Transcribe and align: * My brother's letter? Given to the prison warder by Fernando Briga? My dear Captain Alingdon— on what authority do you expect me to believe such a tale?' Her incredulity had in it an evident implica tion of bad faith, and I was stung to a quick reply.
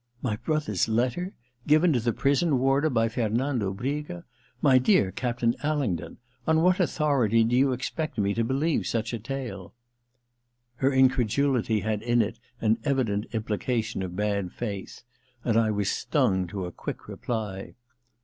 * 0.00 0.22
My 0.30 0.36
brother's 0.36 0.88
letter? 0.88 1.32
Given 1.66 1.92
to 1.94 1.98
the 1.98 2.12
prison 2.12 2.60
warder 2.60 2.88
by 2.88 3.08
Fernando 3.08 3.72
Briga? 3.72 4.24
My 4.62 4.78
dear 4.78 5.10
Captain 5.10 5.56
Alingdon— 5.64 6.18
on 6.46 6.62
what 6.62 6.78
authority 6.78 7.42
do 7.42 7.56
you 7.56 7.72
expect 7.72 8.16
me 8.16 8.34
to 8.34 8.44
believe 8.44 8.86
such 8.86 9.12
a 9.12 9.18
tale?' 9.18 9.74
Her 10.76 10.92
incredulity 10.92 11.80
had 11.80 12.02
in 12.02 12.22
it 12.22 12.38
an 12.60 12.78
evident 12.84 13.28
implica 13.32 13.82
tion 13.82 14.04
of 14.04 14.14
bad 14.14 14.52
faith, 14.52 15.02
and 15.42 15.56
I 15.56 15.72
was 15.72 15.90
stung 15.90 16.46
to 16.46 16.66
a 16.66 16.70
quick 16.70 17.08
reply. 17.08 17.74